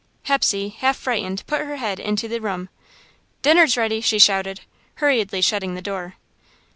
Hepsey, 0.23 0.69
half 0.69 0.97
frightened, 0.97 1.43
put 1.45 1.61
her 1.61 1.75
head 1.75 1.99
into 1.99 2.27
the 2.27 2.41
room. 2.41 2.69
"Dinner's 3.43 3.77
ready," 3.77 4.01
she 4.01 4.17
shouted, 4.17 4.61
hurriedly 4.95 5.41
shutting 5.41 5.75
the 5.75 5.81
door. 5.83 6.15